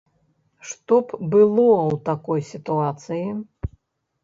Што 0.69 0.97
б 1.11 1.19
было 1.35 1.67
ў 1.91 1.95
такой 2.09 2.39
сітуацыі? 2.51 3.23